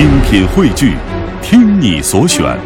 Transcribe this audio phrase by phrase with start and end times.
[0.00, 0.96] 精品汇聚，
[1.42, 2.58] 听你所选，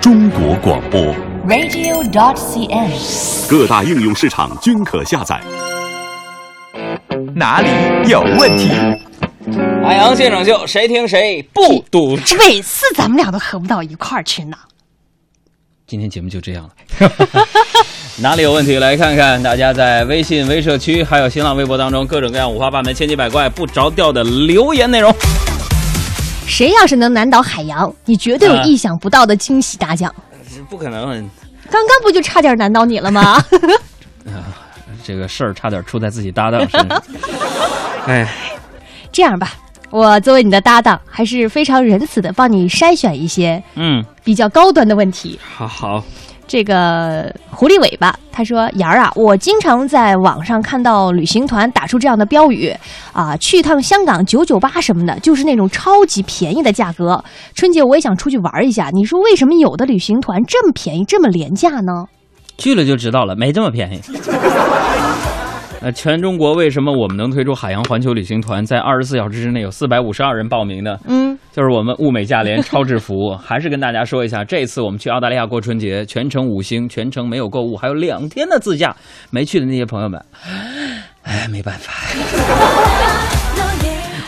[0.00, 1.14] 中国广播。
[1.46, 3.50] radio.dot.cn，。
[3.50, 5.38] 各大应用市场均可下载。
[7.34, 7.68] 哪里
[8.08, 8.70] 有问题？
[9.84, 12.16] 海洋现场秀，谁听谁不堵。
[12.24, 12.38] 这。
[12.38, 14.56] 每次咱们俩都合不到一块儿去呢。
[15.86, 16.70] 今天节目就这样了。
[18.22, 18.78] 哪里有问题？
[18.78, 25.14] 来看看大家在微信微社区还有新浪微博当中各种各样五花八门、千奇百怪、不着调的留言内容。
[26.50, 30.12] 谁要是能难倒海洋，你绝对有意想不到的惊喜大奖。
[30.68, 31.08] 不可能，
[31.70, 33.42] 刚刚不就差点难倒你了吗？
[35.04, 37.02] 这个事儿差点出在自己搭档身上。
[38.06, 38.28] 哎，
[39.12, 39.54] 这样吧，
[39.90, 45.38] 我作为你的搭档，还是非常仁慈的帮你筛选一些嗯，比较高端的问题。
[45.56, 46.04] 好好，
[46.50, 52.74] 这个狐狸尾巴他说：“杨儿啊，我经常在网上看到旅行团打出这样的标语
[53.12, 57.22] 啊，去趟香港九九八什么的，就是那种超级便宜的价格。
[57.54, 62.06] 春节我也想出去玩一下，你说为什么有的旅行团这么便宜，这么廉价呢？
[62.58, 64.00] 去了就知道了，没这么便宜。
[65.82, 70.98] 呃，全中国为什么我们能推出海洋环球旅行团，在二十四小时之内有四百五十二人报名呢？
[71.06, 73.34] 嗯，就是我们物美价廉、超值服务。
[73.42, 78.94] 还是跟大家说一下，这次我们去澳大利亚过春节，全程五星，全程没有购物，还有两天的自驾。
[79.30, 80.24] 没去的那些朋友们，
[81.22, 81.92] 哎，没办法。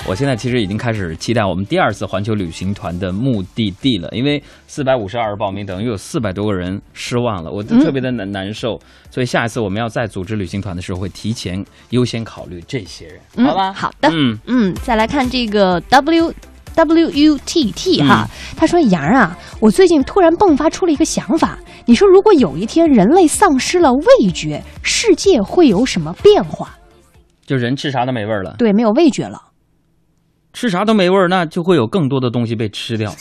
[0.04, 8.80] 我现在其实已经开始期待我们第二次环球旅行团的目的地了，因为四百五十二报名，等于有四百多个人失望了，我就特别的难难受。
[9.10, 13.70] 所以下一次我们要再组织旅行团的时候，会提前优先考虑这些人，好吧？
[13.70, 16.34] 嗯好的，嗯，嗯，再来看这个 W
[16.74, 26.70] W U T T 哈，他说杨儿啊，我最近突然迸发出了一个想法，你说如果有一天人类丧失了味觉，世界会有什么变化？
[27.46, 28.54] 就人吃啥都没味儿了。
[28.58, 29.40] 对，没有味觉了。
[30.52, 33.12] 吃啥都没味儿，那就会有更多的东西被吃掉。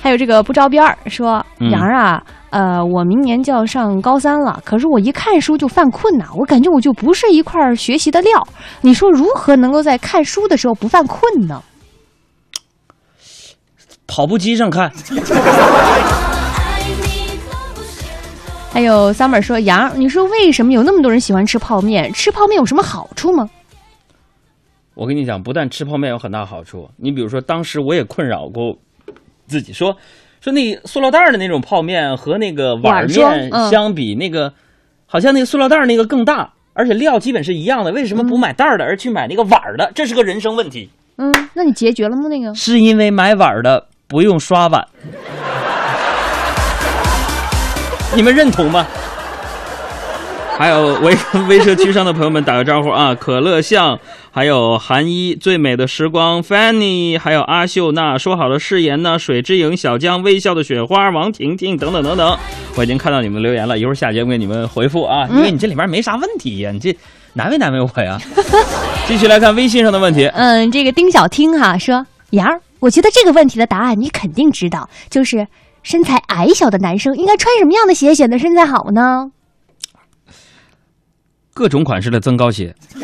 [0.00, 8.46] 还有这个不着边儿说嗯杨儿啊，呃，我明年就要上高三了，可是我一看书就犯困呐，我感觉我就不是一块儿学习的料。
[8.80, 11.62] 你说如何能够在看书的时候不犯困呢？
[14.06, 14.90] 跑步机上看，
[18.72, 22.10] 还有 summer 说杨，你说为什么有那么多人喜欢吃泡面？
[22.14, 23.48] 吃泡面有什么好处吗？
[24.94, 28.74] 我跟你讲，不但吃泡面有很大好处，你比如说，当时我也困扰过
[29.46, 29.94] 自己，说
[30.40, 34.52] 说那塑料袋儿的那种泡面和那个碗儿面嗯相比，那个
[35.06, 39.90] 好像那个塑料袋儿那个更大，而且料基本是一样的，为什么不买袋儿的，而去买那个碗儿的？
[39.94, 40.88] 这是个人生问题。
[41.16, 42.28] 嗯，那你解决了吗？
[42.28, 44.86] 那个是因为买碗儿的不用刷碗，
[48.14, 48.86] 你们认同吗？
[50.58, 51.16] 还有微
[51.48, 53.14] 微社区上的朋友们打个招呼啊！
[53.18, 53.96] 可乐巷，
[54.32, 59.16] 还有韩一、最美的时光、Fanny，还有阿秀娜，说好的誓言呢？
[59.16, 62.36] 水之影、小江、微笑的雪花、王婷婷等等等等，
[62.74, 66.92] 我已经看到你们留言了，一会儿下节目给你们回复啊，因为你这里面没啥问题呀，你这
[67.34, 68.20] 难为难为我呀。
[69.06, 75.46] 继续来看微信上的问题，嗯，这个丁小听哈说杨儿，我觉得这个问题的答案你肯定知道，就是
[75.84, 79.30] 身材矮小的男生应该穿什么样的鞋显得身材好呢？
[81.58, 82.72] 各种款式的增高鞋。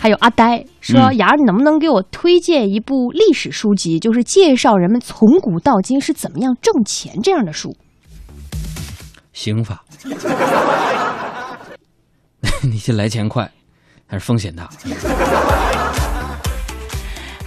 [0.00, 7.76] 还有阿呆说：“嗯杨儿，你能不能给我推荐一部历史书籍，就是介绍人们从古到今是怎么样挣钱这样的书？
[9.34, 9.84] 刑法，
[12.62, 13.46] 你这来钱快，
[14.06, 14.66] 还是风险大？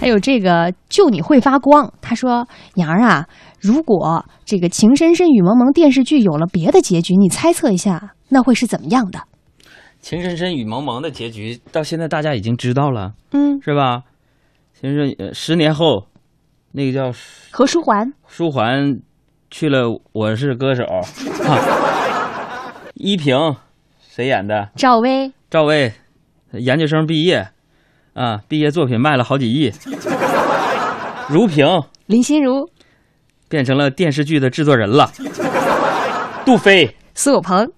[0.08, 3.28] 还有这个就你会发光，他说杨儿啊，
[3.60, 9.20] 如果这个《情深深雨蒙蒙》电视剧有了别的结局，你猜测一下，那会是怎么样的？
[10.00, 14.04] 情深深雨蒙蒙的结局到现在大家已经知道了，嗯，是吧？
[14.80, 16.06] 其实呃十年后，
[16.72, 17.12] 那个叫
[17.50, 18.98] 何书桓，书桓
[19.50, 21.04] 去了《我是歌手》啊，
[22.96, 23.36] 依萍
[24.00, 24.70] 谁演的？
[24.74, 25.92] 赵薇，赵薇，
[26.52, 27.48] 研究生毕业
[28.14, 29.72] 啊，毕业作品卖了好几亿。
[31.28, 31.66] 如萍
[32.06, 32.68] 林心如，
[33.48, 35.10] 变成了电视剧的制作人了。
[36.44, 37.68] 杜飞苏有朋，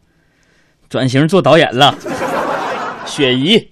[0.88, 1.94] 转型做导演了。
[3.05, 3.71] 雪姨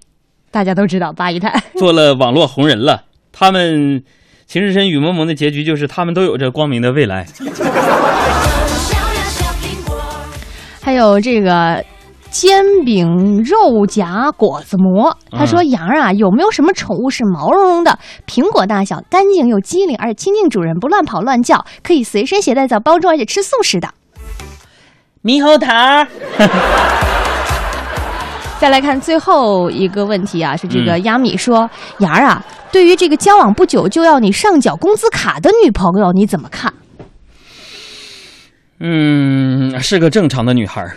[0.51, 1.63] 大家都知道八姨太。
[1.77, 3.05] 做了网络红人了。
[3.31, 4.01] 他们
[4.47, 7.25] 《情深深雨蒙蒙》的结局就是他们都有着光明的未来。
[10.81, 11.85] 还有这个
[12.31, 23.89] 煎饼肉夹果子馍，他说：“嗯羊儿啊，有没有什么宠物是毛茸茸的，苹果大小，干净又机灵，而且亲近主人，不乱跑乱叫，可以随身携带在包中，而且吃素食的？”
[25.25, 25.73] 猕猴桃，
[28.61, 36.73] 再来看最后一个问题啊，是这个嗯亚米说：“妍儿啊，对于这个交往不久就要你上缴工资卡的女朋友，你怎么看？
[38.81, 40.97] 嗯，是个正常的女孩儿。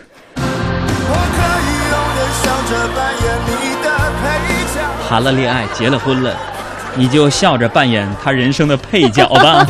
[5.11, 6.33] 谈了恋爱，结了婚了，
[6.95, 9.67] 你就笑着扮演他人生的配角吧。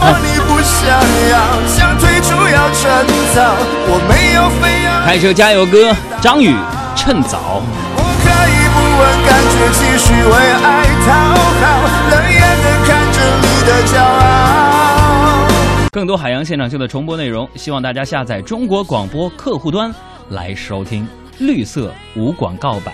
[5.04, 5.92] 开车加油歌，
[6.22, 6.56] 张宇，
[6.96, 7.64] 趁早。
[7.96, 11.10] 我可以不问感觉，继续为爱讨
[11.58, 11.66] 好，
[12.12, 15.90] 冷眼的看着你的骄傲。
[15.92, 19.92] 更多海洋现场秀的重播内容，希望大家下载中国广播客户端
[20.30, 21.08] 来收听，
[21.40, 22.94] 绿色无广告版。